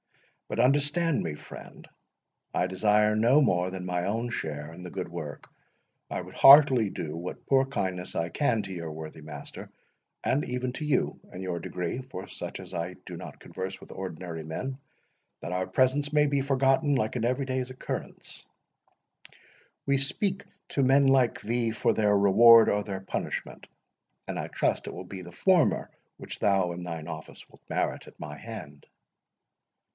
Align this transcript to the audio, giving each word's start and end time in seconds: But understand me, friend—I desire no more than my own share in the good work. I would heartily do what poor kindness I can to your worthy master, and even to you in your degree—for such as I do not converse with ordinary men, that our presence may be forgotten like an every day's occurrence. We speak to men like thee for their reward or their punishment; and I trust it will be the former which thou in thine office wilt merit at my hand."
But 0.47 0.59
understand 0.59 1.21
me, 1.21 1.35
friend—I 1.35 2.67
desire 2.67 3.15
no 3.15 3.39
more 3.39 3.69
than 3.69 3.85
my 3.85 4.05
own 4.05 4.29
share 4.31 4.73
in 4.73 4.83
the 4.83 4.89
good 4.89 5.07
work. 5.07 5.47
I 6.09 6.21
would 6.21 6.33
heartily 6.33 6.89
do 6.89 7.15
what 7.15 7.45
poor 7.45 7.65
kindness 7.65 8.15
I 8.15 8.29
can 8.29 8.63
to 8.63 8.73
your 8.73 8.91
worthy 8.91 9.21
master, 9.21 9.69
and 10.23 10.43
even 10.43 10.73
to 10.73 10.85
you 10.85 11.19
in 11.31 11.41
your 11.41 11.59
degree—for 11.59 12.27
such 12.27 12.59
as 12.59 12.73
I 12.73 12.95
do 13.05 13.15
not 13.15 13.39
converse 13.39 13.79
with 13.79 13.91
ordinary 13.91 14.43
men, 14.43 14.79
that 15.39 15.53
our 15.53 15.67
presence 15.67 16.11
may 16.11 16.25
be 16.25 16.41
forgotten 16.41 16.95
like 16.95 17.15
an 17.15 17.23
every 17.23 17.45
day's 17.45 17.69
occurrence. 17.69 18.45
We 19.85 19.97
speak 19.97 20.45
to 20.69 20.83
men 20.83 21.05
like 21.07 21.39
thee 21.39 21.71
for 21.71 21.93
their 21.93 22.17
reward 22.17 22.69
or 22.69 22.83
their 22.83 23.01
punishment; 23.01 23.67
and 24.27 24.37
I 24.37 24.47
trust 24.47 24.87
it 24.87 24.93
will 24.93 25.05
be 25.05 25.21
the 25.21 25.31
former 25.31 25.91
which 26.17 26.39
thou 26.39 26.71
in 26.71 26.83
thine 26.83 27.07
office 27.07 27.47
wilt 27.47 27.61
merit 27.69 28.07
at 28.07 28.19
my 28.19 28.35
hand." 28.35 28.87